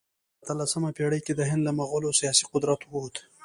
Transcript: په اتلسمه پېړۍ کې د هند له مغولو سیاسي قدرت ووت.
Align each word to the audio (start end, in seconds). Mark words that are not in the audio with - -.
په 0.39 0.43
اتلسمه 0.45 0.89
پېړۍ 0.97 1.19
کې 1.25 1.33
د 1.35 1.41
هند 1.51 1.61
له 1.67 1.71
مغولو 1.79 2.17
سیاسي 2.19 2.43
قدرت 2.53 2.81
ووت. 2.85 3.15